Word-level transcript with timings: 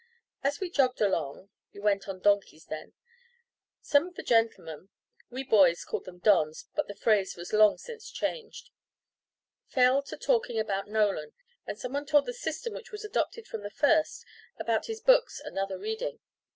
As 0.43 0.59
we 0.59 0.71
jogged 0.71 0.99
along 0.99 1.49
(you 1.73 1.83
went 1.83 2.07
on 2.07 2.21
donkeys 2.21 2.65
then), 2.65 2.93
some 3.81 4.07
of 4.07 4.15
the 4.15 4.23
gentlemen 4.23 4.89
(we 5.29 5.43
boys 5.43 5.85
called 5.85 6.05
them 6.05 6.17
"Dons," 6.17 6.65
but 6.73 6.87
the 6.87 6.95
phrase 6.95 7.35
was 7.35 7.53
long 7.53 7.77
since 7.77 8.09
changed) 8.09 8.71
fell 9.67 10.01
to 10.01 10.17
talking 10.17 10.57
about 10.57 10.87
Nolan, 10.87 11.33
and 11.67 11.77
someone 11.77 12.07
told 12.07 12.25
the 12.25 12.33
system 12.33 12.73
which 12.73 12.91
was 12.91 13.05
adopted 13.05 13.45
from 13.45 13.61
the 13.61 13.69
first 13.69 14.25
about 14.57 14.87
his 14.87 15.01
books 15.01 15.39
and 15.39 15.59
other 15.59 15.77
reading. 15.77 16.19